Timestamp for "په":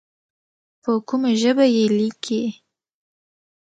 0.81-0.91